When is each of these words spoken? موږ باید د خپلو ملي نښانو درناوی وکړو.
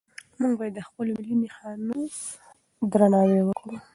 موږ 0.39 0.53
باید 0.59 0.73
د 0.75 0.79
خپلو 0.87 1.11
ملي 1.17 1.35
نښانو 1.43 1.99
درناوی 2.91 3.41
وکړو. 3.43 3.75